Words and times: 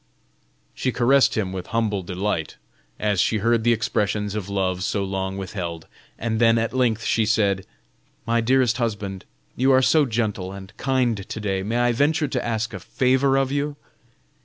She 0.73 0.91
caressed 0.91 1.37
him 1.37 1.53
with 1.53 1.67
humble 1.67 2.01
delight, 2.01 2.55
as 2.99 3.21
she 3.21 3.37
heard 3.37 3.63
the 3.63 3.71
expressions 3.71 4.33
of 4.33 4.49
love 4.49 4.83
so 4.83 5.03
long 5.03 5.37
withheld, 5.37 5.85
and 6.17 6.41
then 6.41 6.57
at 6.57 6.73
length 6.73 7.03
she 7.03 7.23
said: 7.23 7.67
"My 8.25 8.41
dearest 8.41 8.77
husband, 8.77 9.25
you 9.55 9.71
are 9.71 9.83
so 9.83 10.07
gentle 10.07 10.53
and 10.53 10.75
kind 10.77 11.29
to 11.29 11.39
day, 11.39 11.61
may 11.61 11.77
I 11.77 11.91
venture 11.91 12.27
to 12.29 12.43
ask 12.43 12.73
a 12.73 12.79
favor 12.79 13.37
of 13.37 13.51
you? 13.51 13.75